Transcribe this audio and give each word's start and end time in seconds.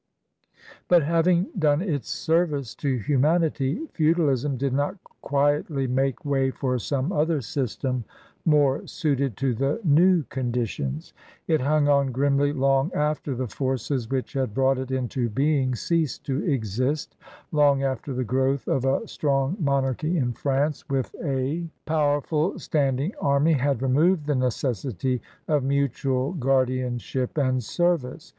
But, 0.87 1.03
having 1.03 1.49
done 1.59 1.79
its 1.83 2.09
service 2.09 2.73
to 2.77 2.95
humanity, 2.97 3.85
feudal 3.93 4.29
ism 4.29 4.57
did 4.57 4.73
not 4.73 4.97
quietly 5.21 5.85
make 5.85 6.25
way 6.25 6.49
for 6.49 6.79
some 6.79 7.11
other 7.11 7.39
system 7.39 8.05
more 8.43 8.87
suited 8.87 9.37
to 9.37 9.53
the 9.53 9.79
new 9.83 10.23
conditions. 10.23 11.13
It 11.47 11.61
hung 11.61 11.87
on 11.87 12.11
grimly 12.11 12.51
long 12.51 12.91
after 12.95 13.35
the 13.35 13.45
forces 13.47 14.09
which 14.09 14.33
had 14.33 14.55
brought 14.55 14.79
it 14.79 14.89
into 14.89 15.29
being 15.29 15.75
ceased 15.75 16.25
to 16.25 16.43
exist, 16.51 17.15
long 17.51 17.83
after 17.83 18.11
the 18.11 18.23
growth 18.23 18.67
of 18.67 18.83
a 18.85 19.07
strong 19.07 19.55
monarchy 19.59 20.17
in 20.17 20.33
France 20.33 20.83
with 20.89 21.13
a 21.23 21.59
136 21.85 21.85
CRUSADEBS 21.85 21.85
OF 21.85 21.85
NEW 21.85 21.85
FRANCE 21.85 22.59
powerful 22.59 22.59
standing 22.59 23.13
anny 23.23 23.53
had 23.53 23.83
removed 23.83 24.25
the 24.25 24.33
necessity 24.33 25.21
of 25.47 25.63
mutual 25.63 26.31
guardianship 26.33 27.37
and 27.37 27.63
service. 27.63 28.29